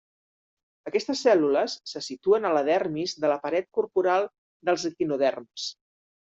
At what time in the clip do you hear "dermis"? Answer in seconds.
2.69-3.13